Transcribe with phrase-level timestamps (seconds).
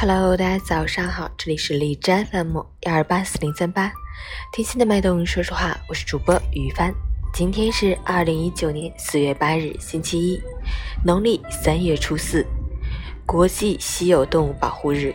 [0.00, 3.92] Hello，大家早上好，这里是荔枝 FM 幺二八四零三八，
[4.52, 6.94] 听心的脉动，说实话，我是主播于帆。
[7.34, 10.40] 今天是二零一九年四月八日，星期一，
[11.04, 12.46] 农历三月初四，
[13.26, 15.12] 国际稀有动物保护日。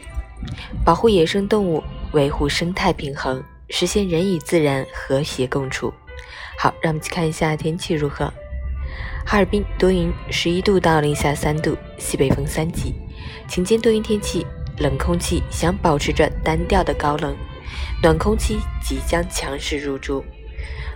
[0.83, 1.81] 保护野生动物，
[2.11, 5.93] 维护生态平衡，实现人与自然和谐共处。
[6.59, 8.25] 好，让我们去看一下天气如何。
[9.25, 12.93] 哈尔滨多云，十一度到零下三度，西北风三级，
[13.47, 14.45] 晴间多云天气，
[14.77, 17.35] 冷空气想保持着单调的高冷，
[18.01, 20.23] 暖空气即将强势入驻，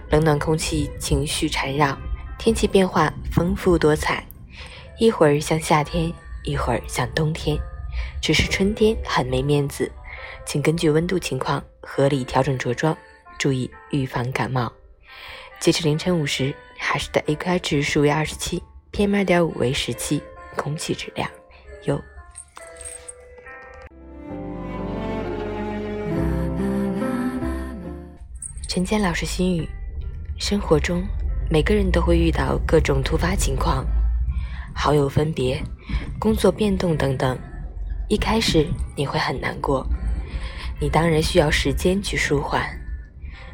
[0.10, 1.98] 冷暖空气情绪缠绕，
[2.38, 4.26] 天气变化丰富多彩，
[5.00, 6.12] 一会儿像夏天，
[6.44, 7.58] 一会儿像冬天，
[8.22, 9.92] 只是春天很没面子，
[10.46, 12.98] 请根据温度情况合理调整着装，
[13.38, 14.72] 注意预防感冒。
[15.60, 16.54] 截至凌晨五时。
[16.80, 20.22] 海市的 AQI 指数为二十七，PM 二点五为十七，
[20.56, 21.28] 空气质量
[21.86, 22.00] 优。
[28.78, 29.68] 陈坚老师心语：
[30.38, 31.04] 生活中，
[31.50, 33.84] 每个人都会遇到各种突发情况，
[34.72, 35.60] 好友分别、
[36.20, 37.36] 工作变动等等。
[38.08, 39.84] 一开始你会很难过，
[40.80, 42.70] 你当然需要时间去舒缓。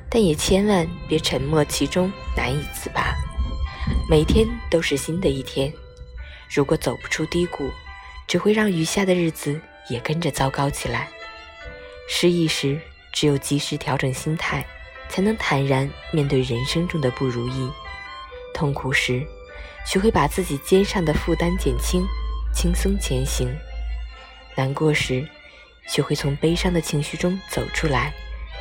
[0.10, 3.16] 但也千万别沉默其中，难以自拔。
[4.10, 5.72] 每天都是新的一天，
[6.54, 7.72] 如果走不出低谷，
[8.28, 9.58] 只会让余下的日子
[9.90, 11.08] 也跟着糟糕起来。
[12.10, 12.78] 失意时，
[13.14, 14.66] 只有及时调整心态，
[15.09, 17.70] 才能坦然面对人生中的不如意；
[18.54, 19.26] 痛苦时，
[19.86, 22.04] 学会把自己肩上的负担减轻，
[22.54, 23.48] 轻松前行；
[24.56, 25.28] 难过时，
[25.88, 28.14] 学会从悲伤的情绪中走出来。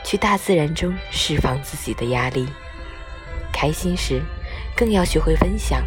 [0.05, 2.45] 去大自然中释放自己的压力，
[3.53, 4.21] 开心时
[4.75, 5.81] 更要学会分享，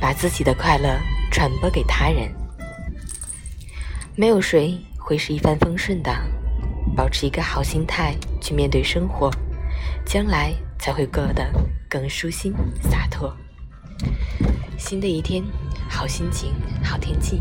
[0.00, 0.96] 把自己的快乐
[1.32, 2.32] 传播给他人。
[4.14, 6.16] 没有谁会是一帆风顺的，
[6.94, 9.28] 保持一个好心态去面对生活，
[10.10, 11.48] 将来才会过得
[11.88, 13.32] 更舒心洒脱。
[14.76, 15.40] 新的一天，
[15.88, 17.40] 好心情，好天气。